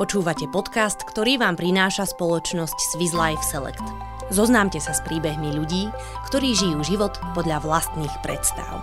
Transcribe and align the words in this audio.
Počúvate 0.00 0.48
podcast, 0.48 1.04
ktorý 1.04 1.36
vám 1.36 1.60
prináša 1.60 2.08
spoločnosť 2.08 2.96
Swiss 2.96 3.12
Life 3.12 3.44
Select. 3.44 3.84
Zoznámte 4.32 4.80
sa 4.80 4.96
s 4.96 5.04
príbehmi 5.04 5.52
ľudí, 5.52 5.92
ktorí 6.24 6.56
žijú 6.56 6.80
život 6.80 7.20
podľa 7.36 7.60
vlastných 7.60 8.14
predstav. 8.24 8.80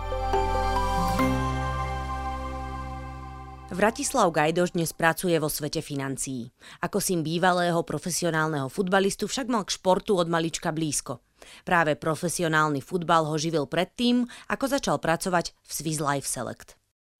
Vratislav 3.74 4.30
Gajdoš 4.30 4.78
dnes 4.78 4.94
pracuje 4.94 5.34
vo 5.42 5.50
svete 5.50 5.82
financií. 5.82 6.54
Ako 6.86 7.02
syn 7.02 7.26
bývalého 7.26 7.82
profesionálneho 7.82 8.70
futbalistu 8.70 9.26
však 9.26 9.50
mal 9.50 9.66
k 9.66 9.74
športu 9.74 10.14
od 10.14 10.30
malička 10.30 10.70
blízko. 10.70 11.18
Práve 11.66 11.98
profesionálny 11.98 12.78
futbal 12.78 13.26
ho 13.26 13.34
živil 13.34 13.66
predtým, 13.66 14.22
ako 14.54 14.70
začal 14.70 15.02
pracovať 15.02 15.50
v 15.66 15.70
Swiss 15.74 15.98
Life 15.98 16.30
Select. 16.30 16.77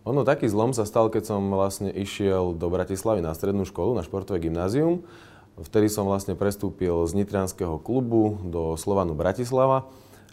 Ono 0.09 0.25
taký 0.25 0.49
zlom 0.49 0.73
sa 0.73 0.89
stal, 0.89 1.13
keď 1.13 1.37
som 1.37 1.53
vlastne 1.53 1.93
išiel 1.93 2.57
do 2.57 2.73
Bratislavy 2.73 3.21
na 3.21 3.37
strednú 3.37 3.69
školu, 3.69 3.93
na 3.93 4.01
športové 4.01 4.41
gymnázium. 4.41 5.05
Vtedy 5.61 5.93
som 5.93 6.09
vlastne 6.09 6.33
prestúpil 6.33 7.05
z 7.05 7.13
Nitrianského 7.13 7.77
klubu 7.77 8.41
do 8.41 8.73
Slovanu 8.81 9.13
Bratislava 9.13 9.85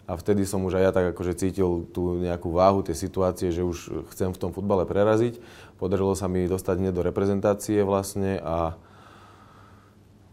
a 0.08 0.16
vtedy 0.16 0.48
som 0.48 0.64
už 0.64 0.80
aj 0.80 0.84
ja 0.86 0.92
tak 0.96 1.06
akože 1.12 1.36
cítil 1.36 1.84
tú 1.92 2.16
nejakú 2.16 2.56
váhu 2.56 2.80
tej 2.80 2.96
situácie, 2.96 3.52
že 3.52 3.68
už 3.68 4.08
chcem 4.16 4.32
v 4.32 4.40
tom 4.40 4.56
futbale 4.56 4.88
preraziť. 4.88 5.44
Podarilo 5.76 6.16
sa 6.16 6.24
mi 6.24 6.48
dostať 6.48 6.80
hneď 6.80 6.96
do 6.96 7.04
reprezentácie 7.04 7.84
vlastne 7.84 8.40
a 8.40 8.80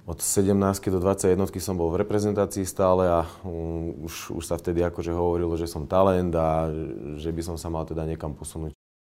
od 0.07 0.23
17 0.23 0.55
do 0.87 0.99
21 1.03 1.35
som 1.59 1.75
bol 1.75 1.91
v 1.91 1.99
reprezentácii 1.99 2.63
stále 2.63 3.11
a 3.11 3.27
um, 3.43 4.07
už, 4.07 4.39
už 4.39 4.43
sa 4.47 4.55
vtedy 4.55 4.87
akože 4.87 5.11
hovorilo, 5.11 5.59
že 5.59 5.67
som 5.67 5.83
talent 5.83 6.31
a 6.31 6.71
že 7.19 7.27
by 7.27 7.41
som 7.43 7.55
sa 7.59 7.67
mal 7.67 7.83
teda 7.83 8.07
niekam 8.07 8.31
posunúť. 8.31 8.71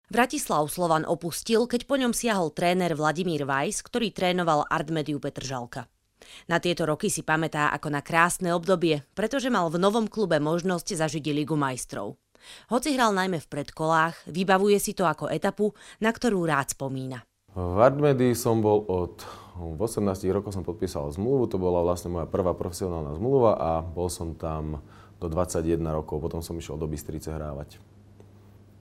Vratislav 0.10 0.66
Slovan 0.74 1.06
opustil, 1.06 1.70
keď 1.70 1.86
po 1.86 1.94
ňom 1.94 2.18
siahol 2.18 2.50
tréner 2.50 2.98
Vladimír 2.98 3.46
Weiss, 3.46 3.86
ktorý 3.86 4.10
trénoval 4.10 4.66
Artmediu 4.66 5.22
Petržalka. 5.22 5.86
Na 6.50 6.58
tieto 6.58 6.90
roky 6.90 7.14
si 7.14 7.22
pamätá 7.22 7.70
ako 7.70 7.94
na 7.94 8.02
krásne 8.02 8.50
obdobie, 8.50 9.06
pretože 9.14 9.54
mal 9.54 9.70
v 9.70 9.78
novom 9.78 10.10
klube 10.10 10.42
možnosť 10.42 10.98
zažiť 10.98 11.30
Ligu 11.30 11.54
majstrov. 11.54 12.18
Hoci 12.74 12.98
hral 12.98 13.14
najmä 13.14 13.38
v 13.38 13.52
predkolách, 13.54 14.34
vybavuje 14.34 14.82
si 14.82 14.98
to 14.98 15.06
ako 15.06 15.30
etapu, 15.30 15.78
na 16.02 16.10
ktorú 16.10 16.42
rád 16.42 16.74
spomína. 16.74 17.22
V 17.54 17.78
Artmedii 17.78 18.34
som 18.34 18.66
bol 18.66 18.82
od 18.90 19.22
18 19.62 20.26
rokov 20.34 20.58
som 20.58 20.66
podpísal 20.66 21.06
zmluvu, 21.14 21.54
to 21.54 21.62
bola 21.62 21.86
vlastne 21.86 22.10
moja 22.10 22.26
prvá 22.26 22.58
profesionálna 22.58 23.14
zmluva 23.14 23.62
a 23.62 23.86
bol 23.86 24.10
som 24.10 24.34
tam 24.34 24.82
do 25.22 25.30
21 25.30 25.78
rokov, 25.94 26.18
potom 26.18 26.42
som 26.42 26.58
išiel 26.58 26.82
do 26.82 26.90
Bystrice 26.90 27.30
hrávať. 27.30 27.78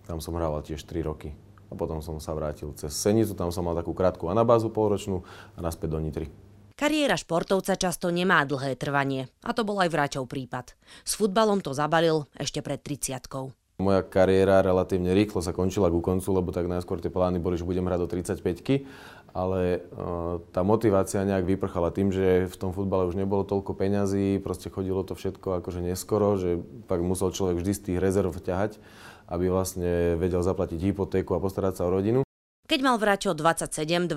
Tam 0.08 0.24
som 0.24 0.32
hrával 0.40 0.64
tiež 0.64 0.80
3 0.88 1.04
roky. 1.04 1.36
A 1.68 1.76
potom 1.76 2.00
som 2.00 2.16
sa 2.16 2.32
vrátil 2.32 2.72
cez 2.80 2.96
Senicu, 2.96 3.36
tam 3.36 3.52
som 3.52 3.60
mal 3.60 3.76
takú 3.76 3.92
krátku 3.92 4.32
anabázu 4.32 4.72
polročnú 4.72 5.20
a 5.52 5.60
naspäť 5.60 5.92
do 5.92 6.00
Nitry. 6.00 6.32
Kariéra 6.78 7.18
športovca 7.18 7.76
často 7.76 8.08
nemá 8.08 8.40
dlhé 8.48 8.78
trvanie 8.78 9.28
a 9.44 9.52
to 9.52 9.68
bol 9.68 9.76
aj 9.82 9.92
Vráťov 9.92 10.30
prípad. 10.30 10.78
S 11.04 11.18
futbalom 11.18 11.60
to 11.60 11.76
zabalil 11.76 12.24
ešte 12.40 12.64
pred 12.64 12.80
30 12.80 13.57
moja 13.78 14.02
kariéra 14.02 14.58
relatívne 14.60 15.14
rýchlo 15.14 15.38
sa 15.38 15.54
končila 15.54 15.86
ku 15.86 16.02
koncu, 16.02 16.26
lebo 16.34 16.50
tak 16.50 16.66
najskôr 16.66 16.98
tie 16.98 17.14
plány 17.14 17.38
boli, 17.38 17.54
že 17.54 17.62
budem 17.62 17.86
hrať 17.86 18.00
do 18.02 18.08
35 18.10 18.86
ale 19.28 19.84
uh, 19.94 20.40
tá 20.50 20.66
motivácia 20.66 21.22
nejak 21.22 21.46
vyprchala 21.46 21.94
tým, 21.94 22.10
že 22.10 22.48
v 22.48 22.56
tom 22.58 22.74
futbale 22.74 23.06
už 23.06 23.14
nebolo 23.14 23.46
toľko 23.46 23.76
peňazí, 23.76 24.42
proste 24.42 24.72
chodilo 24.72 25.06
to 25.06 25.14
všetko 25.14 25.62
akože 25.62 25.84
neskoro, 25.84 26.34
že 26.40 26.58
pak 26.90 26.98
musel 27.04 27.30
človek 27.30 27.60
vždy 27.60 27.72
z 27.76 27.82
tých 27.86 27.98
rezerv 28.02 28.34
ťahať 28.34 28.82
aby 29.28 29.52
vlastne 29.52 30.16
vedel 30.16 30.40
zaplatiť 30.40 30.80
hypotéku 30.80 31.36
a 31.36 31.42
postarať 31.42 31.80
sa 31.80 31.82
o 31.86 31.92
rodinu. 31.92 32.20
Keď 32.68 32.80
mal 32.84 33.00
Vraťo 33.00 33.32
27-28 33.32 34.12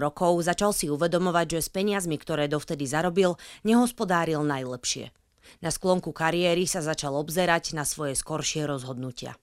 rokov, 0.00 0.40
začal 0.40 0.72
si 0.72 0.88
uvedomovať, 0.88 1.60
že 1.60 1.60
s 1.60 1.68
peniazmi, 1.68 2.16
ktoré 2.16 2.48
dovtedy 2.48 2.88
zarobil, 2.88 3.36
nehospodáril 3.68 4.40
najlepšie. 4.44 5.12
Na 5.60 5.70
sklonku 5.70 6.10
kariéry 6.10 6.64
sa 6.64 6.82
začal 6.82 7.14
obzerať 7.18 7.74
na 7.76 7.86
svoje 7.86 8.18
skoršie 8.18 8.66
rozhodnutia. 8.66 9.38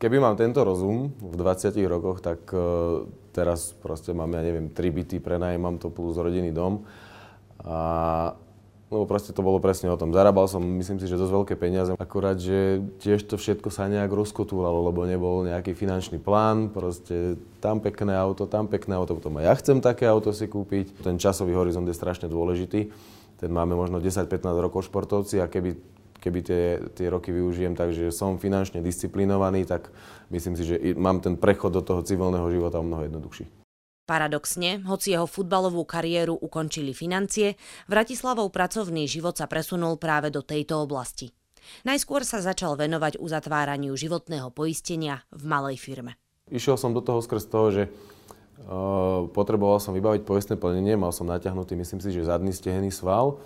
Keby 0.00 0.22
mám 0.22 0.38
tento 0.38 0.62
rozum 0.62 1.12
v 1.18 1.34
20 1.34 1.76
rokoch, 1.90 2.22
tak 2.24 2.46
uh, 2.54 3.04
teraz 3.34 3.74
proste 3.74 4.14
mám, 4.14 4.32
ja 4.32 4.42
neviem, 4.42 4.70
tri 4.70 4.88
byty, 4.88 5.18
prenajímam 5.18 5.76
to 5.76 5.90
plus 5.92 6.16
rodinný 6.16 6.54
dom. 6.54 6.86
A 7.66 8.32
lebo 8.90 9.06
proste 9.06 9.30
to 9.30 9.46
bolo 9.46 9.62
presne 9.62 9.86
o 9.86 9.94
tom. 9.94 10.10
Zarábal 10.10 10.50
som, 10.50 10.58
myslím 10.66 10.98
si, 10.98 11.06
že 11.06 11.14
dosť 11.14 11.30
veľké 11.30 11.54
peniaze. 11.54 11.94
Akurát, 11.94 12.34
že 12.34 12.82
tiež 12.98 13.22
to 13.22 13.38
všetko 13.38 13.70
sa 13.70 13.86
nejak 13.86 14.10
rozkotúralo, 14.10 14.82
lebo 14.90 15.06
nebol 15.06 15.46
nejaký 15.46 15.78
finančný 15.78 16.18
plán. 16.18 16.74
Proste 16.74 17.38
tam 17.62 17.78
pekné 17.78 18.18
auto, 18.18 18.50
tam 18.50 18.66
pekné 18.66 18.98
auto, 18.98 19.14
potom 19.14 19.38
aj 19.38 19.46
ja 19.46 19.54
chcem 19.62 19.78
také 19.78 20.10
auto 20.10 20.34
si 20.34 20.50
kúpiť. 20.50 21.06
Ten 21.06 21.22
časový 21.22 21.54
horizont 21.54 21.86
je 21.86 21.94
strašne 21.94 22.26
dôležitý. 22.26 22.90
Ten 23.40 23.48
máme 23.48 23.72
možno 23.72 24.04
10-15 24.04 24.28
rokov 24.60 24.92
športovci 24.92 25.40
a 25.40 25.48
keby 25.48 25.80
keby 26.20 26.38
tie, 26.44 26.64
tie 26.92 27.08
roky 27.08 27.32
využijem 27.32 27.72
tak, 27.72 27.96
že 27.96 28.12
som 28.12 28.36
finančne 28.36 28.84
disciplinovaný, 28.84 29.64
tak 29.64 29.88
myslím 30.28 30.54
si, 30.54 30.68
že 30.68 30.76
mám 30.94 31.24
ten 31.24 31.40
prechod 31.40 31.72
do 31.72 31.80
toho 31.80 32.04
civilného 32.04 32.44
života 32.52 32.76
o 32.76 32.84
mnoho 32.84 33.08
jednoduchší. 33.08 33.48
Paradoxne, 34.04 34.84
hoci 34.84 35.14
jeho 35.14 35.24
futbalovú 35.24 35.86
kariéru 35.86 36.36
ukončili 36.36 36.92
financie, 36.92 37.56
Vratislavov 37.86 38.52
pracovný 38.52 39.06
život 39.08 39.38
sa 39.38 39.48
presunul 39.48 39.96
práve 39.96 40.28
do 40.28 40.44
tejto 40.44 40.82
oblasti. 40.82 41.30
Najskôr 41.86 42.26
sa 42.26 42.42
začal 42.42 42.74
venovať 42.74 43.22
uzatváraniu 43.22 43.94
životného 43.94 44.50
poistenia 44.50 45.22
v 45.30 45.46
malej 45.46 45.78
firme. 45.78 46.18
Išiel 46.50 46.74
som 46.74 46.90
do 46.90 46.98
toho 46.98 47.22
skrz 47.22 47.46
toho, 47.46 47.70
že 47.70 47.82
potreboval 49.32 49.80
som 49.80 49.96
vybaviť 49.96 50.22
poistné 50.26 50.54
plnenie, 50.60 50.98
mal 50.98 51.10
som 51.10 51.26
natiahnutý, 51.26 51.74
myslím 51.78 52.00
si, 52.02 52.12
že 52.12 52.28
zadný 52.28 52.52
stehený 52.52 52.92
sval 52.92 53.40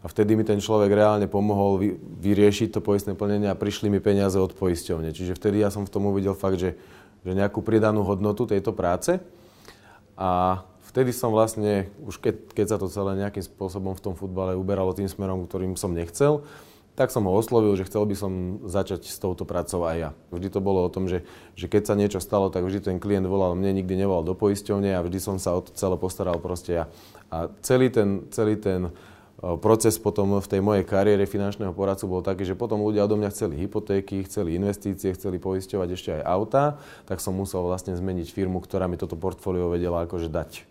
a 0.00 0.08
vtedy 0.08 0.32
mi 0.32 0.48
ten 0.48 0.56
človek 0.56 0.88
reálne 0.96 1.28
pomohol 1.28 1.76
vy, 1.76 1.88
vyriešiť 2.00 2.72
to 2.72 2.80
poistné 2.80 3.12
plnenie 3.12 3.52
a 3.52 3.58
prišli 3.58 3.92
mi 3.92 4.00
peniaze 4.00 4.40
od 4.40 4.56
poisťovne. 4.56 5.12
Čiže 5.12 5.36
vtedy 5.36 5.60
ja 5.60 5.68
som 5.68 5.84
v 5.84 5.92
tom 5.92 6.08
uvidel 6.08 6.32
fakt, 6.32 6.56
že, 6.56 6.80
že 7.20 7.36
nejakú 7.36 7.60
pridanú 7.60 8.00
hodnotu 8.08 8.48
tejto 8.48 8.72
práce. 8.72 9.20
A 10.16 10.64
vtedy 10.88 11.12
som 11.12 11.28
vlastne, 11.28 11.92
už 12.00 12.16
keď, 12.16 12.34
keď 12.56 12.66
sa 12.72 12.76
to 12.80 12.88
celé 12.88 13.20
nejakým 13.20 13.44
spôsobom 13.44 13.92
v 13.92 14.04
tom 14.08 14.14
futbale 14.16 14.56
uberalo 14.56 14.96
tým 14.96 15.08
smerom, 15.08 15.44
ktorým 15.44 15.76
som 15.76 15.92
nechcel, 15.92 16.48
tak 17.00 17.08
som 17.08 17.24
ho 17.24 17.32
oslovil, 17.32 17.72
že 17.80 17.88
chcel 17.88 18.04
by 18.04 18.12
som 18.12 18.32
začať 18.68 19.08
s 19.08 19.16
touto 19.16 19.48
prácou 19.48 19.88
aj 19.88 19.96
ja. 19.96 20.10
Vždy 20.28 20.52
to 20.52 20.60
bolo 20.60 20.84
o 20.84 20.92
tom, 20.92 21.08
že, 21.08 21.24
že 21.56 21.64
keď 21.64 21.82
sa 21.88 21.94
niečo 21.96 22.20
stalo, 22.20 22.52
tak 22.52 22.60
vždy 22.60 22.84
ten 22.84 22.96
klient 23.00 23.24
volal 23.24 23.56
mne, 23.56 23.80
nikdy 23.80 24.04
nevolal 24.04 24.20
do 24.20 24.36
poisťovne 24.36 24.92
a 24.92 25.00
vždy 25.00 25.16
som 25.16 25.40
sa 25.40 25.56
o 25.56 25.64
to 25.64 25.72
celé 25.72 25.96
postaral 25.96 26.36
proste 26.36 26.76
ja. 26.76 26.84
A 27.32 27.48
celý 27.64 27.88
ten, 27.88 28.28
celý 28.28 28.60
ten 28.60 28.92
proces 29.40 29.96
potom 29.96 30.36
v 30.36 30.44
tej 30.44 30.60
mojej 30.60 30.84
kariére 30.84 31.24
finančného 31.24 31.72
poradcu 31.72 32.04
bol 32.04 32.20
taký, 32.20 32.44
že 32.44 32.52
potom 32.52 32.84
ľudia 32.84 33.08
odo 33.08 33.16
mňa 33.16 33.32
chceli 33.32 33.56
hypotéky, 33.64 34.20
chceli 34.28 34.60
investície, 34.60 35.16
chceli 35.16 35.40
poisťovať 35.40 35.88
ešte 35.96 36.10
aj 36.20 36.22
auta, 36.28 36.76
tak 37.08 37.24
som 37.24 37.32
musel 37.32 37.64
vlastne 37.64 37.96
zmeniť 37.96 38.28
firmu, 38.28 38.60
ktorá 38.60 38.84
mi 38.84 39.00
toto 39.00 39.16
portfólio 39.16 39.72
vedela 39.72 40.04
akože 40.04 40.28
dať. 40.28 40.68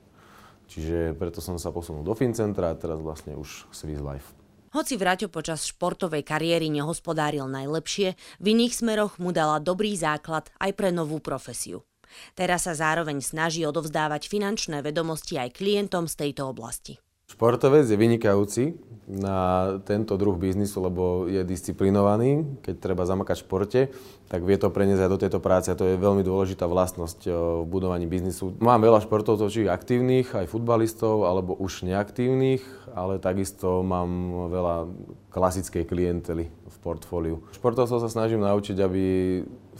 Čiže 0.69 1.17
preto 1.17 1.41
som 1.41 1.57
sa 1.57 1.73
posunul 1.73 2.05
do 2.05 2.13
Fincentra 2.13 2.69
a 2.69 2.77
teraz 2.77 3.01
vlastne 3.01 3.33
už 3.33 3.65
Swiss 3.73 3.97
Life. 3.97 4.38
Hoci 4.69 5.01
Vraťo 5.01 5.33
počas 5.33 5.65
športovej 5.65 6.21
kariéry 6.21 6.69
nehospodáril 6.69 7.49
najlepšie, 7.49 8.13
v 8.37 8.45
iných 8.53 8.73
smeroch 8.77 9.17
mu 9.17 9.33
dala 9.33 9.57
dobrý 9.57 9.97
základ 9.97 10.53
aj 10.61 10.77
pre 10.77 10.93
novú 10.93 11.17
profesiu. 11.17 11.89
Teraz 12.37 12.69
sa 12.69 12.77
zároveň 12.77 13.17
snaží 13.21 13.65
odovzdávať 13.65 14.29
finančné 14.29 14.85
vedomosti 14.85 15.41
aj 15.41 15.57
klientom 15.57 16.05
z 16.05 16.15
tejto 16.25 16.53
oblasti. 16.53 17.01
Športovec 17.39 17.87
je 17.87 17.95
vynikajúci 17.95 18.75
na 19.07 19.79
tento 19.87 20.19
druh 20.19 20.35
biznisu, 20.35 20.83
lebo 20.83 21.23
je 21.23 21.39
disciplinovaný. 21.47 22.43
Keď 22.67 22.75
treba 22.83 23.07
zamakať 23.07 23.39
v 23.39 23.43
športe, 23.47 23.81
tak 24.27 24.43
vie 24.43 24.59
to 24.59 24.67
preniesť 24.67 25.07
aj 25.07 25.11
do 25.15 25.21
tejto 25.23 25.39
práce 25.39 25.71
a 25.71 25.79
to 25.79 25.87
je 25.87 25.95
veľmi 25.95 26.19
dôležitá 26.19 26.67
vlastnosť 26.67 27.31
v 27.31 27.63
budovaní 27.63 28.11
biznisu. 28.11 28.59
Mám 28.59 28.83
veľa 28.83 29.07
športovcov, 29.07 29.55
či 29.55 29.71
aktívnych, 29.71 30.35
aj 30.35 30.51
futbalistov, 30.51 31.23
alebo 31.23 31.55
už 31.55 31.87
neaktívnych, 31.87 32.59
ale 32.91 33.23
takisto 33.23 33.87
mám 33.87 34.35
veľa 34.51 34.91
klasickej 35.31 35.87
klientely 35.87 36.51
v 36.51 36.77
portfóliu. 36.83 37.39
Športovcov 37.55 38.03
sa 38.03 38.11
snažím 38.11 38.43
naučiť, 38.43 38.83
aby 38.83 39.03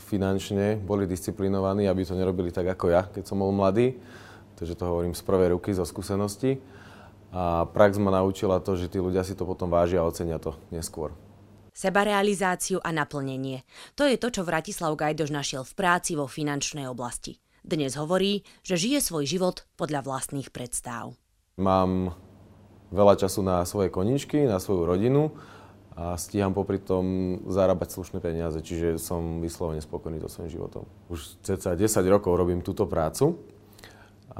finančne 0.00 0.80
boli 0.80 1.04
disciplinovaní, 1.04 1.84
aby 1.92 2.08
to 2.08 2.16
nerobili 2.16 2.48
tak 2.56 2.72
ako 2.72 2.88
ja, 2.88 3.04
keď 3.04 3.28
som 3.28 3.44
bol 3.44 3.52
mladý. 3.52 4.00
Takže 4.56 4.80
to 4.80 4.88
hovorím 4.88 5.12
z 5.12 5.20
prvej 5.28 5.52
ruky, 5.52 5.76
zo 5.76 5.84
skúsenosti. 5.84 6.80
A 7.30 7.62
prax 7.70 7.94
ma 8.02 8.10
naučila 8.10 8.58
to, 8.58 8.74
že 8.74 8.90
tí 8.90 8.98
ľudia 8.98 9.22
si 9.22 9.38
to 9.38 9.46
potom 9.46 9.70
vážia 9.70 10.02
a 10.02 10.08
ocenia 10.10 10.42
to 10.42 10.58
neskôr. 10.74 11.14
Sebarealizáciu 11.70 12.82
a 12.82 12.90
naplnenie. 12.90 13.62
To 13.94 14.02
je 14.02 14.18
to, 14.18 14.34
čo 14.34 14.42
Vratislav 14.42 14.98
Gajdoš 14.98 15.30
našiel 15.30 15.62
v 15.62 15.72
práci 15.78 16.18
vo 16.18 16.26
finančnej 16.26 16.90
oblasti. 16.90 17.38
Dnes 17.62 17.94
hovorí, 17.94 18.42
že 18.66 18.74
žije 18.74 18.98
svoj 18.98 19.24
život 19.30 19.56
podľa 19.78 20.02
vlastných 20.02 20.50
predstav. 20.50 21.14
Mám 21.60 22.18
veľa 22.90 23.14
času 23.20 23.46
na 23.46 23.62
svoje 23.62 23.92
koničky, 23.94 24.50
na 24.50 24.58
svoju 24.58 24.82
rodinu 24.82 25.30
a 25.94 26.18
stíham 26.18 26.50
popri 26.50 26.82
tom 26.82 27.38
zarábať 27.46 27.94
slušné 27.94 28.18
peniaze, 28.18 28.58
čiže 28.58 28.98
som 28.98 29.38
vyslovene 29.38 29.78
spokojný 29.78 30.18
so 30.18 30.32
svojím 30.32 30.50
životom. 30.50 30.88
Už 31.06 31.38
cca 31.46 31.78
10 31.78 31.86
rokov 32.10 32.34
robím 32.34 32.64
túto 32.64 32.90
prácu 32.90 33.38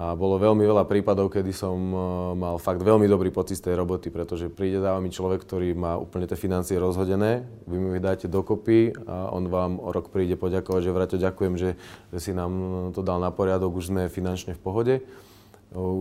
A 0.00 0.16
bolo 0.16 0.40
veľmi 0.40 0.64
veľa 0.64 0.88
prípadov, 0.88 1.28
kedy 1.28 1.52
som 1.52 1.76
e, 1.76 1.96
mal 2.32 2.56
fakt 2.56 2.80
veľmi 2.80 3.04
dobrý 3.04 3.28
pocit 3.28 3.60
z 3.60 3.68
tej 3.68 3.84
roboty, 3.84 4.08
pretože 4.08 4.48
príde 4.48 4.80
za 4.80 4.96
vami 4.96 5.12
človek, 5.12 5.44
ktorý 5.44 5.76
má 5.76 6.00
úplne 6.00 6.24
tie 6.24 6.40
financie 6.40 6.80
rozhodené, 6.80 7.44
vy 7.68 7.76
mu 7.76 7.92
ich 7.92 8.00
dáte 8.00 8.24
dokopy 8.24 8.96
a 9.04 9.28
on 9.28 9.52
vám 9.52 9.76
o 9.76 9.92
rok 9.92 10.08
príde 10.08 10.40
poďakovať, 10.40 10.88
že 10.88 10.96
Vraťo, 10.96 11.16
ďakujem, 11.20 11.54
že, 11.60 11.70
že 12.16 12.18
si 12.18 12.32
nám 12.32 12.52
to 12.96 13.04
dal 13.04 13.20
na 13.20 13.28
poriadok, 13.28 13.76
už 13.76 13.92
sme 13.92 14.08
finančne 14.08 14.56
v 14.56 14.64
pohode. 14.64 14.94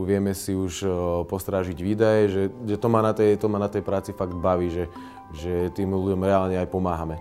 Vieme 0.07 0.31
si 0.31 0.55
už 0.55 0.81
postrážiť 1.29 1.77
výdaje, 1.77 2.23
že, 2.31 2.43
že 2.65 2.75
to, 2.79 2.87
ma 2.87 3.03
na 3.03 3.11
tej, 3.11 3.35
to 3.35 3.51
ma 3.51 3.59
na 3.59 3.67
tej 3.69 3.83
práci 3.83 4.15
fakt 4.15 4.33
baví, 4.33 4.71
že, 4.71 4.89
že 5.35 5.69
tým 5.75 5.91
ľuďom 5.93 6.23
reálne 6.23 6.57
aj 6.57 6.71
pomáhame. 6.71 7.19